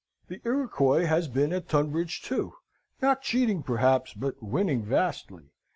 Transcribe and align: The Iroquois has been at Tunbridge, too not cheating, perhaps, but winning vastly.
The 0.29 0.41
Iroquois 0.45 1.05
has 1.05 1.27
been 1.27 1.53
at 1.53 1.69
Tunbridge, 1.69 2.23
too 2.23 2.55
not 3.03 3.21
cheating, 3.21 3.61
perhaps, 3.61 4.15
but 4.15 4.41
winning 4.41 4.83
vastly. 4.83 5.51